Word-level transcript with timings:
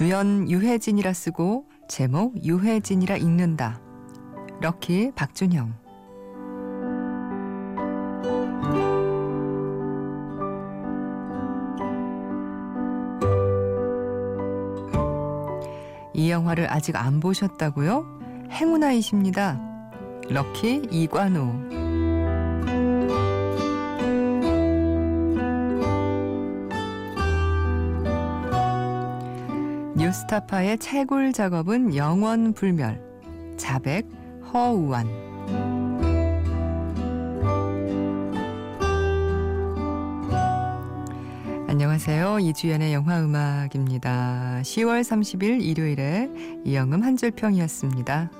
주연 0.00 0.50
유해진이라 0.50 1.12
쓰고 1.12 1.66
제목 1.86 2.42
유해진이라 2.42 3.18
읽는다. 3.18 3.82
럭키 4.62 5.12
박준형 5.14 5.74
이 16.14 16.30
영화를 16.30 16.72
아직 16.72 16.96
안 16.96 17.20
보셨다고요? 17.20 18.06
행운아이십니다. 18.52 19.60
럭키 20.30 20.88
이관우 20.90 21.79
뉴스타파의 30.10 30.78
채굴 30.78 31.32
작업은 31.32 31.94
영원 31.94 32.52
불멸. 32.52 33.00
자백 33.56 34.08
허우완. 34.52 35.06
안녕하세요. 41.68 42.40
이주연의 42.40 42.92
영화 42.92 43.20
음악입니다. 43.20 44.62
10월 44.62 45.02
30일 45.02 45.62
일요일에 45.62 46.28
이영음 46.64 47.04
한 47.04 47.16
줄평이었습니다. 47.16 48.30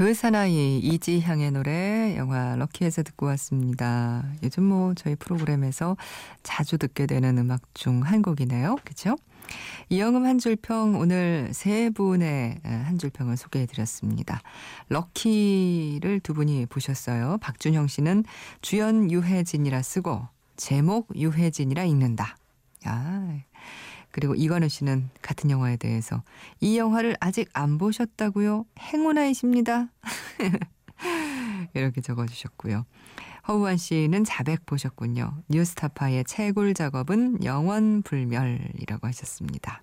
그 0.00 0.14
사나이 0.14 0.78
이지향의 0.78 1.50
노래 1.50 2.16
영화 2.16 2.56
럭키에서 2.56 3.02
듣고 3.02 3.26
왔습니다. 3.26 4.24
요즘 4.42 4.64
뭐 4.64 4.94
저희 4.94 5.14
프로그램에서 5.14 5.98
자주 6.42 6.78
듣게 6.78 7.04
되는 7.04 7.36
음악 7.36 7.60
중 7.74 8.00
한 8.00 8.22
곡이네요. 8.22 8.76
그렇죠? 8.82 9.16
이영음 9.90 10.24
한 10.24 10.38
줄평 10.38 10.98
오늘 10.98 11.50
세 11.52 11.90
분의 11.90 12.60
한 12.62 12.96
줄평을 12.96 13.36
소개해 13.36 13.66
드렸습니다. 13.66 14.40
럭키를 14.88 16.20
두 16.20 16.32
분이 16.32 16.64
보셨어요. 16.64 17.36
박준형 17.42 17.88
씨는 17.88 18.24
주연 18.62 19.10
유해진이라 19.10 19.82
쓰고 19.82 20.26
제목 20.56 21.14
유해진이라 21.14 21.84
읽는다. 21.84 22.38
야, 22.88 23.38
그리고 24.10 24.34
이관우 24.34 24.68
씨는 24.68 25.10
같은 25.22 25.50
영화에 25.50 25.76
대해서 25.76 26.22
이 26.60 26.78
영화를 26.78 27.16
아직 27.20 27.48
안 27.52 27.78
보셨다고요? 27.78 28.66
행운아이십니다. 28.78 29.88
이렇게 31.74 32.00
적어주셨고요. 32.00 32.84
허우환 33.48 33.76
씨는 33.76 34.24
자백 34.24 34.66
보셨군요. 34.66 35.42
뉴스타파의 35.48 36.24
채굴 36.24 36.74
작업은 36.74 37.44
영원불멸이라고 37.44 39.06
하셨습니다. 39.06 39.82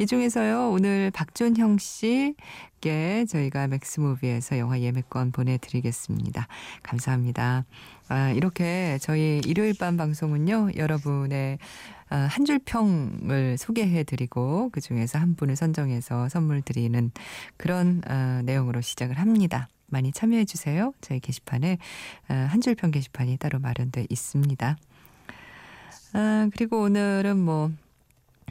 이 0.00 0.06
중에서요, 0.06 0.70
오늘 0.70 1.10
박준형 1.10 1.78
씨께 1.78 3.24
저희가 3.28 3.66
맥스무비에서 3.66 4.56
영화 4.56 4.78
예매권 4.80 5.32
보내드리겠습니다. 5.32 6.46
감사합니다. 6.84 7.64
아, 8.06 8.30
이렇게 8.30 8.98
저희 9.00 9.40
일요일 9.44 9.74
밤 9.76 9.96
방송은요, 9.96 10.70
여러분의 10.76 11.58
아, 12.10 12.16
한 12.16 12.44
줄평을 12.44 13.58
소개해드리고 13.58 14.70
그 14.70 14.80
중에서 14.80 15.18
한 15.18 15.34
분을 15.34 15.56
선정해서 15.56 16.28
선물 16.28 16.62
드리는 16.62 17.10
그런 17.56 18.00
어, 18.08 18.40
내용으로 18.44 18.80
시작을 18.80 19.18
합니다. 19.18 19.68
많이 19.86 20.12
참여해 20.12 20.44
주세요. 20.44 20.92
저희 21.00 21.18
게시판에 21.18 21.76
어, 22.28 22.34
한 22.34 22.60
줄평 22.60 22.92
게시판이 22.92 23.38
따로 23.38 23.58
마련돼 23.58 24.06
있습니다. 24.08 24.76
아, 26.12 26.50
그리고 26.54 26.82
오늘은 26.82 27.36
뭐 27.36 27.72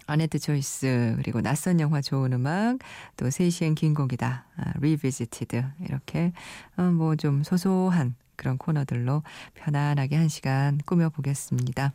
아네트 0.05 0.39
choice 0.39 1.15
그리고 1.17 1.41
낯선 1.41 1.79
영화 1.79 2.01
좋은 2.01 2.33
음악 2.33 2.79
또 3.15 3.27
3시엔 3.27 3.75
긴 3.75 3.93
곡이다 3.93 4.45
아, 4.55 4.73
revisited 4.79 5.63
이렇게 5.81 6.31
어, 6.77 6.83
뭐좀 6.83 7.43
소소한 7.43 8.15
그런 8.37 8.57
코너들로 8.57 9.23
편안하게 9.55 10.15
한 10.15 10.29
시간 10.29 10.77
꾸며보겠습니다. 10.85 11.91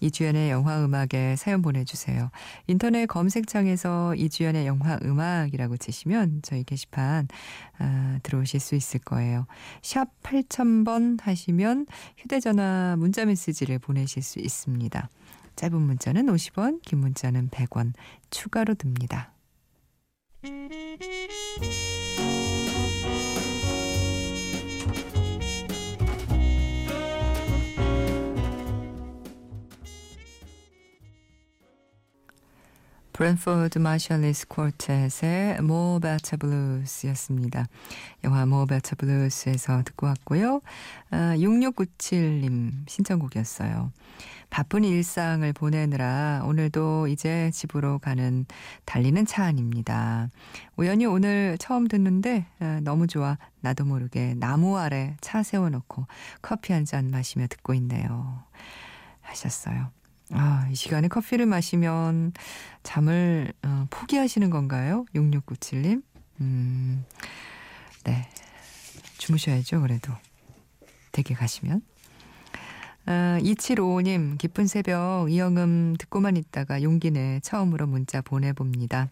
이주연의 0.00 0.50
영화 0.50 0.82
음악에 0.84 1.36
사연 1.36 1.60
보내주세요. 1.60 2.30
인터넷 2.66 3.06
검색창에서 3.06 4.14
이주연의 4.14 4.66
영화 4.66 4.98
음악이라고 5.02 5.76
치시면 5.76 6.40
저희 6.42 6.64
게시판 6.64 7.28
아, 7.78 8.18
들어오실 8.22 8.60
수 8.60 8.74
있을 8.74 9.00
거예요. 9.00 9.46
샵 9.82 10.08
8000번 10.22 11.20
하시면 11.20 11.86
휴대전화 12.16 12.96
문자메시지를 12.98 13.80
보내실 13.80 14.22
수 14.22 14.38
있습니다. 14.38 15.08
짧은 15.58 15.82
문자는 15.82 16.26
50원, 16.26 16.80
긴 16.82 17.00
문자는 17.00 17.50
100원 17.50 17.92
추가로 18.30 18.74
듭니다. 18.74 19.32
브랜포드 33.18 33.80
마살리스 33.80 34.46
quartet의 34.46 35.58
Mo' 35.58 35.98
Better 36.00 36.38
Blues였습니다. 36.38 37.66
영화 38.22 38.42
Mo' 38.42 38.68
Better 38.68 38.94
Blues에서 38.96 39.82
듣고 39.82 40.06
왔고요. 40.06 40.60
아, 41.10 41.34
6697님 41.36 42.88
신청곡이었어요. 42.88 43.90
바쁜 44.50 44.84
일상을 44.84 45.52
보내느라 45.52 46.42
오늘도 46.44 47.08
이제 47.08 47.50
집으로 47.52 47.98
가는 47.98 48.46
달리는 48.84 49.26
차 49.26 49.42
안입니다. 49.46 50.28
우연히 50.76 51.04
오늘 51.04 51.58
처음 51.58 51.88
듣는데 51.88 52.46
아, 52.60 52.78
너무 52.84 53.08
좋아 53.08 53.36
나도 53.62 53.84
모르게 53.84 54.34
나무 54.38 54.78
아래 54.78 55.16
차 55.20 55.42
세워놓고 55.42 56.06
커피 56.40 56.72
한 56.72 56.84
잔 56.84 57.10
마시며 57.10 57.48
듣고 57.48 57.74
있네요. 57.74 58.44
하셨어요. 59.22 59.90
아, 60.32 60.68
이 60.70 60.74
시간에 60.74 61.08
커피를 61.08 61.46
마시면 61.46 62.32
잠을 62.82 63.52
어, 63.62 63.86
포기하시는 63.90 64.50
건가요? 64.50 65.06
6697님? 65.14 66.02
음, 66.40 67.04
네. 68.04 68.28
주무셔야죠, 69.16 69.80
그래도. 69.80 70.12
댁에 71.12 71.34
가시면. 71.34 71.80
아, 73.06 73.38
2755님, 73.40 74.36
기쁜 74.36 74.66
새벽 74.66 75.28
이영음 75.30 75.96
듣고만 75.98 76.36
있다가 76.36 76.82
용기 76.82 77.10
내 77.10 77.40
처음으로 77.40 77.86
문자 77.86 78.20
보내봅니다. 78.20 79.08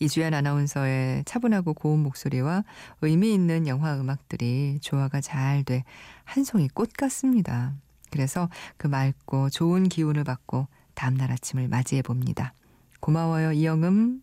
이주연 0.00 0.34
아나운서의 0.34 1.24
차분하고 1.24 1.74
고운 1.74 2.00
목소리와 2.02 2.64
의미 3.02 3.32
있는 3.32 3.68
영화 3.68 3.94
음악들이 3.94 4.78
조화가 4.80 5.20
잘 5.20 5.62
돼 5.64 5.84
한 6.24 6.42
송이 6.42 6.68
꽃 6.68 6.92
같습니다. 6.94 7.74
그래서 8.14 8.48
그 8.76 8.86
맑고 8.86 9.50
좋은 9.50 9.88
기운을 9.88 10.22
받고 10.22 10.68
다음날 10.94 11.32
아침을 11.32 11.66
맞이해 11.66 12.00
봅니다. 12.00 12.54
고마워요, 13.00 13.50
이영음. 13.50 14.22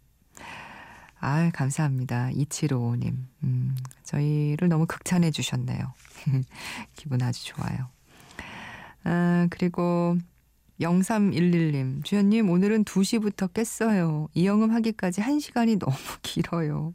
아, 1.20 1.52
감사합니다. 1.54 2.30
2755님. 2.30 3.18
음, 3.44 3.76
저희를 4.04 4.70
너무 4.70 4.86
극찬해 4.86 5.32
주셨네요. 5.32 5.94
기분 6.96 7.22
아주 7.22 7.46
좋아요. 7.48 7.90
아, 9.04 9.48
그리고 9.50 10.18
0311님, 10.80 12.06
주연님, 12.06 12.50
오늘은 12.50 12.86
2시부터 12.86 13.52
깼어요. 13.54 14.30
이영음 14.34 14.72
하기까지 14.72 15.20
1시간이 15.20 15.80
너무 15.80 15.94
길어요. 16.24 16.94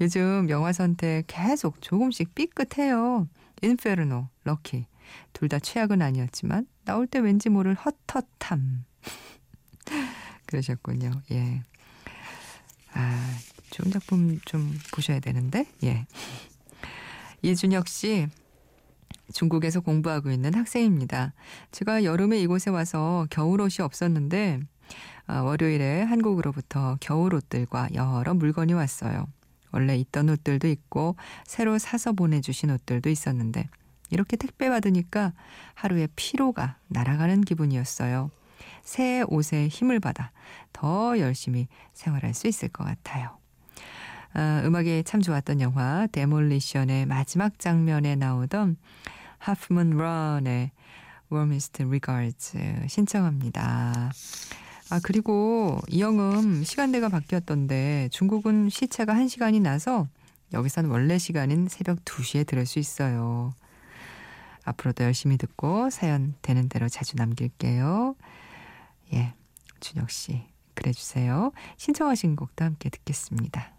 요즘 0.00 0.48
영화 0.48 0.72
선택 0.72 1.24
계속 1.26 1.82
조금씩 1.82 2.34
삐끗해요. 2.34 3.28
인페르노, 3.60 4.28
럭키. 4.44 4.86
둘 5.32 5.48
다 5.48 5.58
최악은 5.58 6.00
아니었지만 6.02 6.66
나올 6.84 7.06
때 7.06 7.18
왠지 7.18 7.48
모를 7.48 7.74
헛헛함. 7.74 8.84
그러셨군요. 10.46 11.10
예. 11.32 11.62
아, 12.92 13.36
좋은 13.70 13.90
작품 13.90 14.40
좀 14.44 14.72
보셔야 14.92 15.20
되는데. 15.20 15.66
예. 15.84 16.06
이준혁 17.42 17.88
씨 17.88 18.26
중국에서 19.32 19.80
공부하고 19.80 20.30
있는 20.30 20.54
학생입니다. 20.54 21.32
제가 21.72 22.04
여름에 22.04 22.40
이곳에 22.40 22.70
와서 22.70 23.26
겨울옷이 23.30 23.76
없었는데 23.80 24.60
아, 25.26 25.40
월요일에 25.40 26.02
한국으로부터 26.02 26.96
겨울옷들과 27.00 27.90
여러 27.94 28.34
물건이 28.34 28.72
왔어요. 28.74 29.26
원래 29.72 29.96
있던 29.96 30.28
옷들도 30.28 30.68
있고 30.68 31.16
새로 31.44 31.78
사서 31.78 32.12
보내주신 32.12 32.70
옷들도 32.70 33.10
있었는데 33.10 33.68
이렇게 34.14 34.36
택배 34.36 34.70
받으니까 34.70 35.32
하루의 35.74 36.08
피로가 36.16 36.76
날아가는 36.88 37.42
기분이었어요. 37.42 38.30
새 38.82 39.22
옷에 39.28 39.68
힘을 39.68 40.00
받아 40.00 40.30
더 40.72 41.18
열심히 41.18 41.68
생활할 41.92 42.32
수 42.32 42.46
있을 42.46 42.68
것 42.68 42.84
같아요. 42.84 43.36
아, 44.32 44.62
음악이 44.64 45.04
참 45.04 45.20
좋았던 45.20 45.60
영화 45.60 46.06
데몰리션의 46.10 47.06
마지막 47.06 47.58
장면에 47.58 48.16
나오던 48.16 48.76
하프문 49.38 49.90
런의 49.90 50.70
Warmest 51.32 51.82
Regards 51.82 52.58
신청합니다. 52.88 54.12
아, 54.90 55.00
그리고 55.02 55.80
이영음 55.88 56.62
시간대가 56.62 57.08
바뀌었던데 57.08 58.08
중국은 58.12 58.68
시차가 58.70 59.14
1시간이 59.14 59.60
나서 59.60 60.06
여기서는 60.52 60.90
원래 60.90 61.18
시간인 61.18 61.68
새벽 61.68 62.04
2시에 62.04 62.46
들을 62.46 62.66
수 62.66 62.78
있어요. 62.78 63.54
앞으로도 64.64 65.04
열심히 65.04 65.36
듣고 65.36 65.90
사연 65.90 66.34
되는 66.42 66.68
대로 66.68 66.88
자주 66.88 67.16
남길게요. 67.16 68.16
예, 69.12 69.34
준혁 69.80 70.10
씨 70.10 70.44
그래 70.74 70.92
주세요. 70.92 71.52
신청하신 71.76 72.36
곡도 72.36 72.64
함께 72.64 72.88
듣겠습니다. 72.90 73.73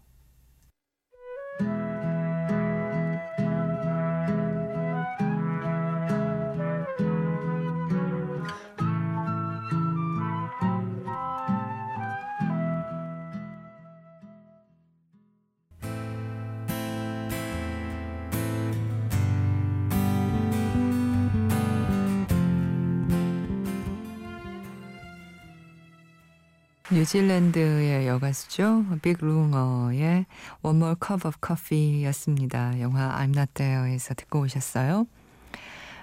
뉴질랜드의 26.96 28.06
여가수죠. 28.06 28.86
빅 29.02 29.18
룽가의 29.20 30.24
One 30.62 30.78
More 30.78 30.94
Cup 31.04 31.28
of 31.28 31.36
Coffee였습니다. 31.46 32.80
영화 32.80 33.14
I'm 33.18 33.36
Not 33.36 33.52
There에서 33.52 34.14
듣고 34.14 34.40
오셨어요. 34.40 35.06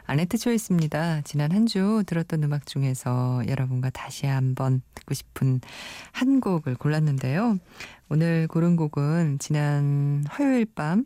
아네트 0.05 0.37
choice입니다. 0.37 1.21
지난 1.21 1.51
한 1.51 1.65
주 1.65 2.03
들었던 2.05 2.43
음악 2.43 2.67
중에서 2.67 3.41
여러분과 3.47 3.89
다시 3.89 4.27
한번 4.27 4.83
듣고 4.93 5.15
싶은 5.15 5.61
한 6.11 6.39
곡을 6.39 6.75
골랐는데요. 6.75 7.57
오늘 8.09 8.47
고른 8.47 8.75
곡은 8.75 9.39
지난 9.39 10.23
화요일 10.29 10.65
밤 10.75 11.05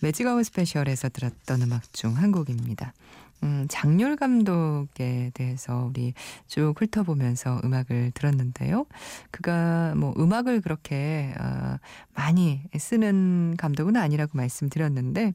magic 0.00 0.24
hour 0.24 0.44
special에서 0.46 1.08
들었던 1.10 1.62
음악 1.62 1.92
중 1.92 2.16
한 2.16 2.32
곡입니다. 2.32 2.92
음, 3.42 3.66
장률 3.68 4.16
감독에 4.16 5.30
대해서 5.34 5.86
우리 5.88 6.14
쭉 6.46 6.74
훑어보면서 6.76 7.60
음악을 7.64 8.12
들었는데요. 8.14 8.86
그가 9.30 9.94
뭐 9.96 10.14
음악을 10.18 10.60
그렇게 10.60 11.34
어, 11.40 11.76
많이 12.14 12.62
쓰는 12.78 13.54
감독은 13.56 13.96
아니라고 13.96 14.36
말씀드렸는데, 14.36 15.34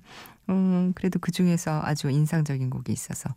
음, 0.49 0.93
그래도 0.93 1.19
그 1.19 1.31
중에서 1.31 1.81
아주 1.83 2.09
인상적인 2.09 2.69
곡이 2.69 2.91
있어서 2.91 3.29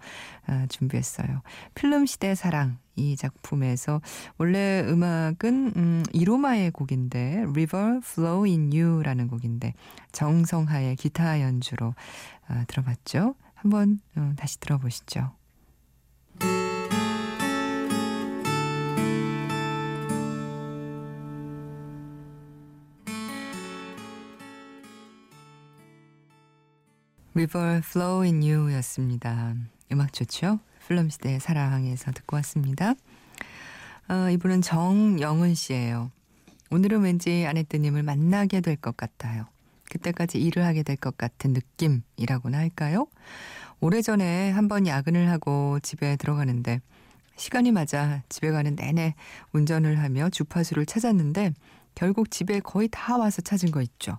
어, 0.47 0.67
준비했어요. 0.69 1.43
필름 1.75 2.07
시대 2.07 2.35
사랑 2.35 2.79
이 2.97 3.17
작품에서 3.17 4.01
원래 4.37 4.85
음악은 4.87 5.73
음, 5.77 6.03
이로마의 6.13 6.73
곡인데 6.73 7.45
River 7.49 8.01
Flow 8.05 8.45
in 8.45 8.71
You라는 8.73 9.29
곡인데 9.29 9.75
정성하의 10.13 10.97
기타 10.97 11.41
연주로 11.41 11.95
어, 12.49 12.63
들어봤죠. 12.67 13.35
한번 13.61 14.01
어, 14.17 14.33
다시 14.37 14.59
들어보시죠. 14.61 15.33
River 27.35 27.81
Flow 27.85 28.23
in 28.23 28.43
You 28.43 28.73
였습니다. 28.77 29.55
음악 29.93 30.13
좋죠? 30.13 30.59
플럼시대의 30.87 31.41
사랑에서 31.41 32.13
듣고 32.13 32.37
왔습니다. 32.37 32.95
어, 34.09 34.31
이분은 34.31 34.63
정영은 34.63 35.55
씨예요. 35.55 36.11
오늘은 36.71 37.03
왠지 37.03 37.47
아내뜨님을 37.47 38.03
만나게 38.03 38.61
될 38.61 38.77
것 38.77 38.97
같아요. 38.97 39.47
그때까지 39.91 40.39
일을 40.41 40.65
하게 40.65 40.83
될 40.83 40.97
것 40.97 41.17
같은 41.17 41.53
느낌이라고나 41.53 42.59
할까요? 42.59 43.07
오래전에 43.81 44.51
한 44.51 44.69
번 44.69 44.87
야근을 44.87 45.31
하고 45.31 45.79
집에 45.81 46.17
들어가는데 46.17 46.81
시간이 47.37 47.71
맞아 47.73 48.23
집에 48.29 48.51
가는 48.51 48.75
내내 48.75 49.15
운전을 49.53 50.01
하며 50.01 50.29
주파수를 50.29 50.85
찾았는데 50.87 51.53
결국 51.95 52.31
집에 52.31 52.61
거의 52.61 52.89
다 52.91 53.17
와서 53.17 53.41
찾은 53.43 53.71
거 53.71 53.81
있죠. 53.83 54.19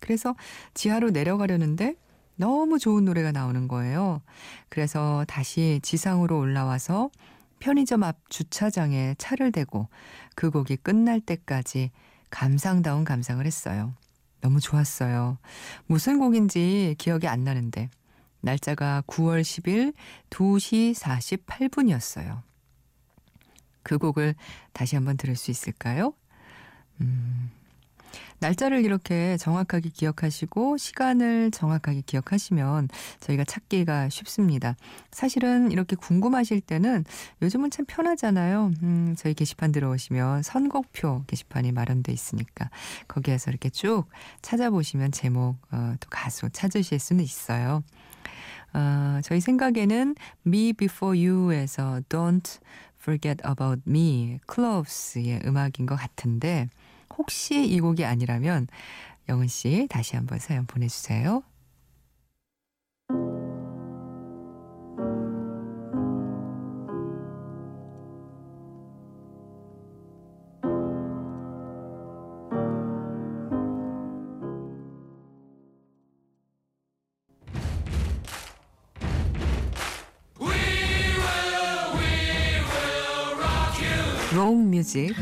그래서 0.00 0.34
지하로 0.74 1.10
내려가려는데 1.10 1.96
너무 2.36 2.78
좋은 2.78 3.04
노래가 3.04 3.32
나오는 3.32 3.68
거예요. 3.68 4.22
그래서 4.68 5.24
다시 5.28 5.80
지상으로 5.82 6.38
올라와서 6.38 7.10
편의점 7.58 8.02
앞 8.04 8.16
주차장에 8.30 9.16
차를 9.18 9.52
대고 9.52 9.88
그 10.34 10.50
곡이 10.50 10.76
끝날 10.78 11.20
때까지 11.20 11.90
감상다운 12.30 13.04
감상을 13.04 13.44
했어요. 13.44 13.92
너무 14.40 14.60
좋았어요. 14.60 15.38
무슨 15.86 16.18
곡인지 16.18 16.96
기억이 16.98 17.28
안 17.28 17.44
나는데 17.44 17.90
날짜가 18.40 19.02
9월 19.06 19.42
10일 19.42 19.94
2시 20.30 20.94
48분이었어요. 20.94 22.42
그 23.82 23.98
곡을 23.98 24.34
다시 24.72 24.96
한번 24.96 25.16
들을 25.16 25.36
수 25.36 25.50
있을까요? 25.50 26.14
음, 27.00 27.50
날짜를 28.38 28.84
이렇게 28.84 29.36
정확하게 29.36 29.90
기억하시고 29.90 30.76
시간을 30.78 31.50
정확하게 31.50 32.02
기억하시면 32.06 32.88
저희가 33.20 33.44
찾기가 33.44 34.08
쉽습니다. 34.08 34.76
사실은 35.10 35.70
이렇게 35.72 35.96
궁금하실 35.96 36.60
때는 36.62 37.04
요즘은 37.42 37.70
참 37.70 37.84
편하잖아요. 37.86 38.70
음, 38.82 39.14
저희 39.18 39.34
게시판 39.34 39.72
들어오시면 39.72 40.42
선곡표 40.42 41.24
게시판이 41.26 41.72
마련돼 41.72 42.12
있으니까 42.12 42.70
거기에서 43.08 43.50
이렇게 43.50 43.68
쭉 43.70 44.06
찾아보시면 44.42 45.12
제목 45.12 45.56
어, 45.70 45.94
또 46.00 46.08
가수 46.10 46.48
찾으실 46.50 46.98
수는 46.98 47.24
있어요. 47.24 47.82
어, 48.72 49.20
저희 49.22 49.40
생각에는 49.40 50.14
Me 50.46 50.72
Before 50.72 51.28
You에서 51.28 52.00
Don't 52.08 52.60
Forget 53.00 53.42
About 53.46 53.82
Me, 53.88 54.38
클로브스의 54.46 55.42
음악인 55.44 55.86
것 55.86 55.96
같은데 55.96 56.68
혹시 57.16 57.64
이 57.66 57.80
곡이 57.80 58.04
아니라면 58.04 58.68
영은 59.28 59.48
씨 59.48 59.86
다시 59.90 60.16
한번 60.16 60.38
사연 60.38 60.66
보내주세요. 60.66 61.42
록 84.32 84.56
뮤직 84.56 85.12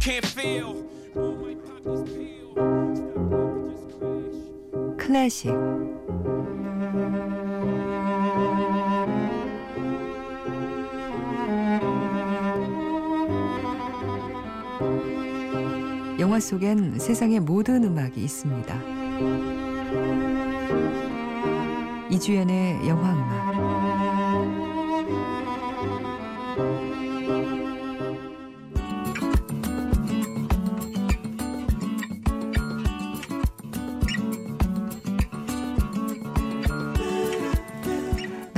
can't 0.00 0.26
feel. 0.26 0.74
클래식. 4.96 5.50
영화 16.18 16.38
속엔 16.40 16.98
세상의 16.98 17.40
모든 17.40 17.84
음악이 17.84 18.22
있습니다. 18.22 18.74
이주연의 22.10 22.88
영화 22.88 23.12
음악 23.12 24.09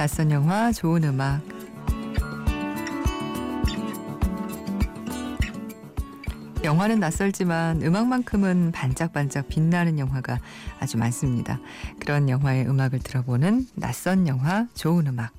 낯선 0.03 0.33
영화 0.33 0.73
좋은 0.73 1.05
음악 1.05 1.41
영화는 6.65 6.99
낯설지만 6.99 7.83
음악만큼은 7.83 8.73
반짝반짝 8.73 9.47
빛나는 9.47 10.01
영화가 10.01 10.41
아주 10.81 10.99
많습니다. 10.99 11.61
그런 12.01 12.29
영화의 12.29 12.69
음악을 12.69 12.99
들어보는 12.99 13.69
낯선 13.77 14.27
영화 14.27 14.67
좋은 14.75 15.07
음악. 15.07 15.33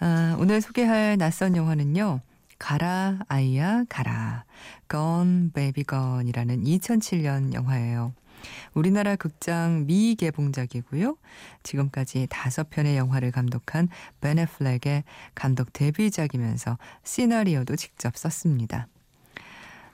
아, 0.00 0.36
오늘 0.40 0.60
소개할 0.60 1.16
낯선 1.16 1.54
영화는요. 1.54 2.22
가라 2.58 3.20
아이야 3.28 3.84
가라 3.88 4.46
Gone 4.90 5.52
Baby 5.52 5.84
Gone이라는 5.84 6.64
2007년 6.64 7.54
영화예요. 7.54 8.14
우리나라 8.74 9.16
극장 9.16 9.86
미개봉작이고요. 9.86 11.16
지금까지 11.62 12.26
다섯 12.30 12.70
편의 12.70 12.96
영화를 12.96 13.30
감독한 13.32 13.88
베네플렉의 14.20 15.04
감독 15.34 15.72
데뷔작이면서 15.72 16.78
시나리오도 17.04 17.76
직접 17.76 18.16
썼습니다. 18.16 18.88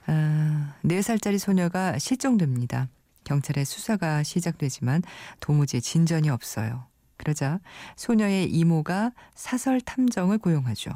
아, 0.05 0.75
4살짜리 0.83 1.37
소녀가 1.37 1.97
실종됩니다. 1.97 2.89
경찰의 3.23 3.65
수사가 3.65 4.23
시작되지만 4.23 5.01
도무지 5.39 5.81
진전이 5.81 6.29
없어요. 6.29 6.85
그러자 7.17 7.59
소녀의 7.95 8.51
이모가 8.51 9.11
사설 9.33 9.79
탐정을 9.79 10.39
고용하죠. 10.39 10.91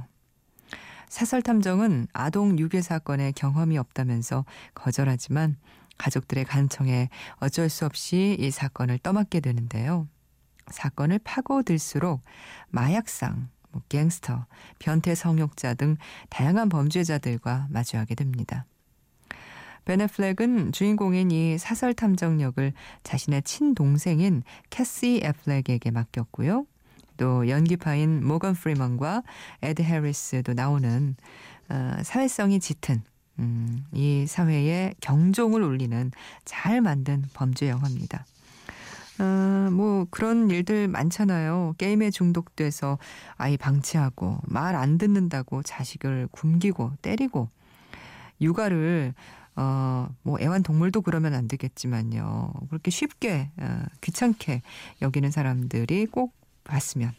사설 1.07 1.41
탐정은 1.41 2.07
아동 2.11 2.59
유괴 2.59 2.81
사건에 2.81 3.31
경험이 3.31 3.77
없다면서 3.77 4.43
거절하지만 4.73 5.55
가족들의 5.97 6.45
간청에 6.45 7.09
어쩔 7.37 7.69
수 7.69 7.85
없이 7.85 8.35
이 8.39 8.51
사건을 8.51 8.99
떠맡게 8.99 9.39
되는데요. 9.39 10.07
사건을 10.67 11.19
파고들수록 11.23 12.21
마약상, 12.69 13.49
뭐 13.71 13.81
갱스터, 13.89 14.45
변태 14.79 15.15
성욕자 15.15 15.75
등 15.75 15.97
다양한 16.29 16.69
범죄자들과 16.69 17.67
마주하게 17.69 18.15
됩니다. 18.15 18.65
벤 19.85 20.03
애플렉은 20.03 20.73
주인공인 20.73 21.31
이 21.31 21.57
사설 21.57 21.93
탐정 21.93 22.41
역을 22.41 22.73
자신의 23.03 23.43
친동생인 23.43 24.43
케이시 24.69 25.21
애플렉에게 25.23 25.91
맡겼고요. 25.91 26.65
또 27.15 27.47
연기파인 27.47 28.25
모건 28.25 28.53
프리먼과 28.53 29.23
에드 29.61 29.81
해리스도 29.81 30.53
나오는 30.53 31.15
어, 31.69 31.97
사회성이 32.03 32.59
짙은 32.59 33.01
음, 33.39 33.85
이 33.93 34.25
사회에 34.27 34.93
경종을 35.01 35.61
울리는 35.61 36.11
잘 36.45 36.81
만든 36.81 37.23
범죄 37.33 37.69
영화입니다. 37.69 38.25
어, 39.19 39.69
뭐 39.71 40.05
그런 40.11 40.49
일들 40.49 40.87
많잖아요. 40.87 41.75
게임에 41.77 42.11
중독돼서 42.11 42.99
아이 43.35 43.57
방치하고 43.57 44.39
말 44.45 44.75
안 44.75 44.97
듣는다고 44.97 45.63
자식을 45.63 46.27
굶기고 46.31 46.93
때리고 47.01 47.49
육아를 48.41 49.13
어, 49.55 50.07
뭐 50.21 50.37
애완동물도 50.39 51.01
그러면 51.01 51.33
안 51.33 51.47
되겠지만요. 51.47 52.53
그렇게 52.69 52.91
쉽게, 52.91 53.49
어, 53.57 53.83
귀찮게 54.01 54.61
여기는 55.01 55.31
사람들이 55.31 56.05
꼭 56.05 56.33
봤으면 56.63 57.11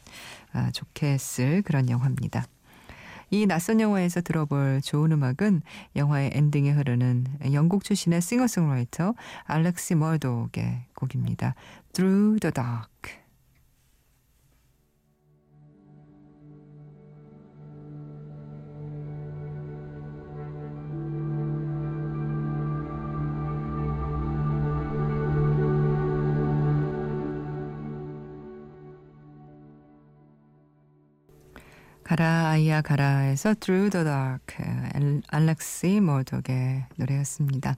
아, 0.53 0.71
좋겠을 0.71 1.63
그런 1.63 1.89
영화입니다. 1.91 2.47
이 3.31 3.47
낯선 3.47 3.81
영화에서 3.81 4.21
들어볼 4.21 4.81
좋은 4.83 5.13
음악은 5.13 5.63
영화의 5.97 6.31
엔딩에 6.35 6.71
흐르는 6.71 7.27
영국 7.53 7.85
출신의 7.85 8.21
싱어송라이터 8.23 9.15
알렉시 9.45 9.97
멀독의 9.97 10.85
곡입니다. 10.95 11.55
Through 11.93 12.41
the 12.41 12.53
Dark. 12.53 13.18
가라 32.09 32.49
아이야 32.49 32.81
가라에서 32.81 33.55
Through 33.61 33.91
the 33.91 34.05
Dark 34.05 34.57
알렉시 35.29 36.01
머덕의 36.01 36.87
노래였습니다. 36.97 37.77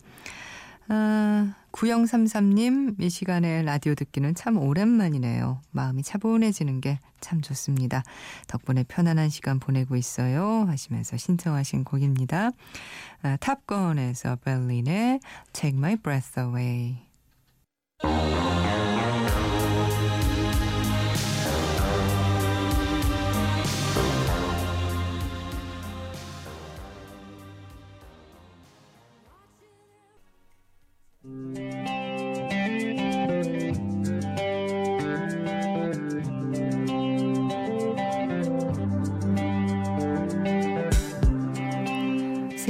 아, 0.88 1.54
9033님 1.72 3.00
이 3.00 3.10
시간에 3.10 3.62
라디오 3.62 3.94
듣기는 3.94 4.34
참 4.34 4.56
오랜만이네요. 4.56 5.60
마음이 5.72 6.02
차분해지는 6.02 6.80
게 6.80 6.98
참 7.20 7.40
좋습니다. 7.40 8.02
덕분에 8.48 8.84
편안한 8.84 9.28
시간 9.28 9.60
보내고 9.60 9.96
있어요 9.96 10.64
하시면서 10.66 11.16
신청하신 11.16 11.84
곡입니다. 11.84 12.50
아, 13.22 13.36
탑건에서 13.36 14.36
벨린의 14.36 15.20
Take 15.52 15.78
My 15.78 15.96
Breath 15.96 16.40
Away 16.40 16.98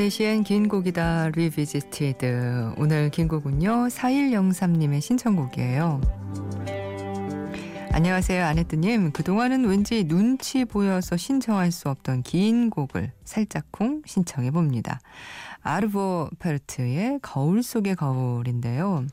세시엔 0.00 0.45
긴 0.45 0.66
곡이다 0.66 1.28
revisited 1.35 2.73
오늘 2.78 3.11
긴 3.11 3.28
곡은요 3.28 3.88
4103님의 3.88 5.02
신청곡이에요. 5.02 6.00
안녕하세요 7.92 8.42
아네트님. 8.47 9.12
그동안은 9.12 9.66
왠지 9.66 10.04
눈치 10.04 10.64
보여서 10.64 11.19
신청할 11.19 11.71
수 11.71 11.90
없던 11.90 12.23
긴 12.23 12.71
곡을 12.71 13.12
살짝쿵 13.25 14.04
신청해 14.07 14.52
봅니다. 14.52 15.00
아르보 15.61 16.30
페르트의 16.38 17.19
거울 17.21 17.62
속의 17.62 17.97
거울인데요. 17.97 19.04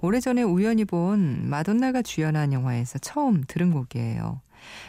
오래전에 0.00 0.44
우연히 0.44 0.84
본 0.84 1.48
마돈나가 1.50 2.02
주연한 2.02 2.52
영화에서 2.52 3.00
처음 3.00 3.42
들은 3.48 3.72
곡이에요 3.72 4.40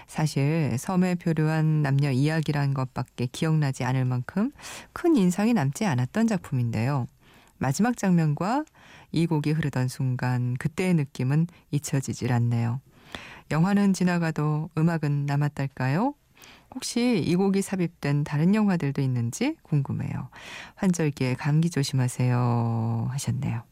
사실 0.08 0.76
섬에 0.78 1.16
표류한 1.16 1.82
남녀 1.82 2.12
이야기란 2.12 2.74
것밖에 2.74 3.28
기억나지 3.32 3.84
않을 3.84 4.06
만큼 4.06 4.52
큰 4.94 5.16
인상이 5.16 5.54
남지 5.54 5.86
않았던 5.86 6.28
작품인데요. 6.28 7.08
마지막 7.58 7.96
장면과 7.96 8.66
이 9.12 9.28
곡이 9.28 9.52
흐르던 9.52 9.88
순간 9.88 10.56
그때의 10.56 10.96
느낌은 10.96 11.48
잊혀지질 11.72 12.32
않네요. 12.34 12.82
영화는 13.52 13.94
지나가도 13.94 14.70
음악은 14.78 15.26
남았달까요? 15.26 16.16
혹시 16.74 17.22
이 17.26 17.36
곡이 17.36 17.62
삽입된 17.62 18.24
다른 18.24 18.56
영화들도 18.56 19.02
있는지 19.02 19.58
궁금해요. 19.62 20.30
환절기에 20.76 21.36
감기 21.36 21.70
조심하세요 21.70 23.10
하셨네요. 23.12 23.64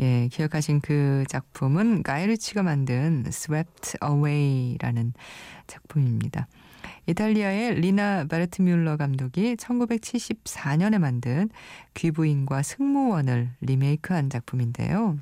예, 0.00 0.28
기억하신 0.28 0.80
그 0.80 1.24
작품은 1.28 2.02
가이르치가 2.02 2.62
만든 2.62 3.24
Swept 3.26 3.98
Away라는 4.04 5.14
작품입니다. 5.66 6.48
이탈리아의 7.06 7.76
리나 7.76 8.24
바르트뮬러 8.24 8.96
감독이 8.96 9.56
1974년에 9.56 10.98
만든 10.98 11.48
귀부인과 11.94 12.62
승무원을 12.62 13.50
리메이크한 13.60 14.28
작품인데요. 14.28 15.18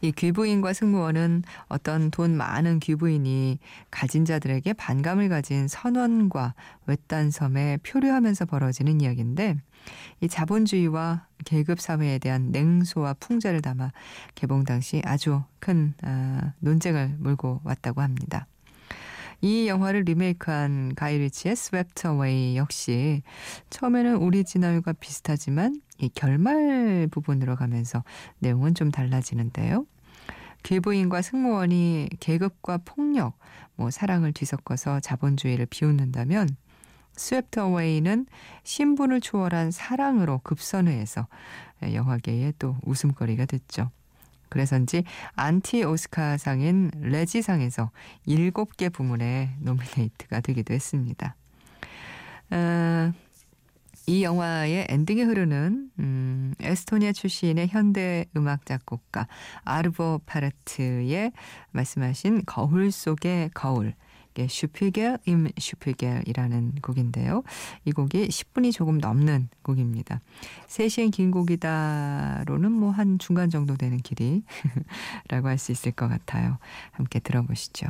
이 0.00 0.12
귀부인과 0.12 0.72
승무원은 0.72 1.42
어떤 1.68 2.10
돈 2.10 2.36
많은 2.36 2.80
귀부인이 2.80 3.58
가진 3.90 4.24
자들에게 4.24 4.72
반감을 4.72 5.28
가진 5.28 5.68
선원과 5.68 6.54
외딴 6.86 7.30
섬에 7.30 7.78
표류하면서 7.82 8.46
벌어지는 8.46 9.00
이야기인데 9.00 9.56
이 10.20 10.28
자본주의와 10.28 11.26
계급 11.44 11.80
사회에 11.80 12.18
대한 12.18 12.50
냉소와 12.50 13.14
풍자를 13.14 13.62
담아 13.62 13.92
개봉 14.34 14.64
당시 14.64 15.02
아주 15.04 15.42
큰 15.58 15.94
아, 16.02 16.52
논쟁을 16.60 17.16
몰고 17.18 17.60
왔다고 17.64 18.00
합니다. 18.00 18.46
이 19.42 19.68
영화를 19.68 20.02
리메이크한 20.02 20.94
가이리치의 20.94 21.52
Swept 21.52 22.06
Away 22.06 22.56
역시 22.56 23.22
처음에는 23.70 24.16
오리지널과 24.16 24.94
비슷하지만 24.94 25.80
이 25.98 26.10
결말 26.14 27.08
부분으로 27.10 27.56
가면서 27.56 28.04
내용은 28.38 28.74
좀 28.74 28.90
달라지는데요. 28.90 29.86
귀부인과 30.62 31.22
승무원이 31.22 32.10
계급과 32.20 32.78
폭력, 32.84 33.38
뭐 33.76 33.90
사랑을 33.90 34.32
뒤섞어서 34.32 35.00
자본주의를 35.00 35.66
비웃는다면 35.66 36.48
스웹트 37.16 37.60
어웨이는 37.60 38.26
신분을 38.64 39.20
초월한 39.20 39.70
사랑으로 39.70 40.40
급선회해서 40.42 41.26
영화계의 41.82 42.54
또 42.58 42.76
웃음거리가 42.84 43.46
됐죠. 43.46 43.90
그래서인지 44.50 45.04
안티 45.34 45.84
오스카상인 45.84 46.90
래지상에서 47.00 47.90
7개 48.26 48.92
부문에 48.92 49.56
노미네이트가 49.60 50.40
되기도 50.40 50.74
했습니다. 50.74 51.34
어, 52.50 53.12
이 54.06 54.24
영화의 54.24 54.86
엔딩에 54.88 55.22
흐르는 55.22 55.90
음, 56.00 56.54
에스토니아 56.60 57.12
출신의 57.12 57.68
현대 57.68 58.26
음악 58.36 58.66
작곡가 58.66 59.28
아르보 59.64 60.22
파르트의 60.26 61.32
말씀하신 61.70 62.42
거울 62.44 62.90
속의 62.90 63.50
거울 63.54 63.94
Spiegel 64.48 65.18
im 65.26 65.48
Spiegel이라는 65.58 66.76
곡인데요. 66.82 67.42
이 67.84 67.92
곡이 67.92 68.28
10분이 68.28 68.72
조금 68.72 68.98
넘는 68.98 69.48
곡입니다. 69.62 70.20
3시엔 70.68 71.10
긴 71.12 71.30
곡이다로는 71.30 72.70
뭐 72.72 72.90
한 72.90 73.18
중간 73.18 73.50
정도 73.50 73.76
되는 73.76 73.98
길이라고 73.98 75.48
할 75.48 75.58
수 75.58 75.72
있을 75.72 75.92
것 75.92 76.08
같아요. 76.08 76.58
함께 76.92 77.18
들어보시죠. 77.20 77.86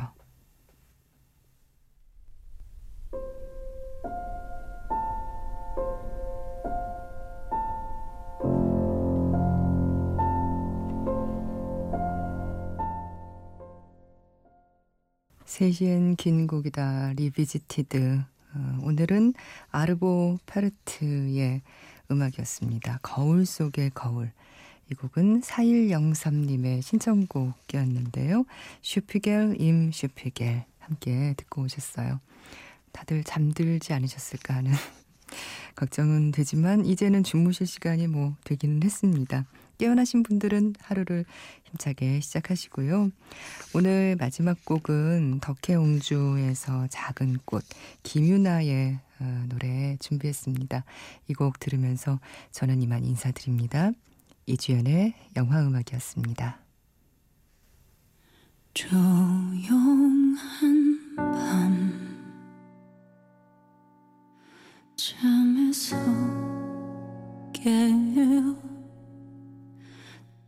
세시엔 15.51 16.15
긴 16.15 16.47
곡이다 16.47 17.11
revisited 17.17 18.21
어, 18.53 18.79
오늘은 18.83 19.33
아르보 19.69 20.39
파르트의 20.45 21.61
음악이었습니다. 22.09 22.99
거울 23.01 23.45
속의 23.45 23.91
거울 23.93 24.31
이 24.89 24.93
곡은 24.93 25.41
4103님의 25.41 26.81
신청곡이었는데요. 26.81 28.45
Spiegel 28.81 29.57
im 29.59 29.91
Spiegel 29.91 30.63
함께 30.79 31.33
듣고 31.35 31.63
오셨어요. 31.63 32.21
다들 32.93 33.25
잠들지 33.25 33.91
않으셨을까 33.91 34.55
하는 34.55 34.71
걱정은 35.75 36.31
되지만 36.31 36.85
이제는 36.85 37.25
주무실 37.25 37.67
시간이 37.67 38.07
뭐 38.07 38.37
되기는 38.45 38.83
했습니다. 38.83 39.45
깨어나신 39.81 40.21
분들은 40.21 40.75
하루를 40.79 41.25
힘차게 41.63 42.19
시작하시고요. 42.19 43.09
오늘 43.73 44.15
마지막 44.19 44.63
곡은 44.63 45.39
덕혜옹주에서 45.39 46.85
작은 46.91 47.39
꽃 47.45 47.63
김유나의 48.03 48.99
어, 49.19 49.45
노래 49.49 49.97
준비했습니다. 49.99 50.83
이 51.29 51.33
곡 51.33 51.59
들으면서 51.59 52.19
저는 52.51 52.83
이만 52.83 53.03
인사드립니다. 53.03 53.91
이주연의 54.45 55.15
영화음악이었습니다. 55.35 56.59
조용한 58.75 60.37
밤 61.15 62.21
잠에서 64.95 65.97
깨어 67.53 68.80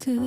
次 0.04 0.20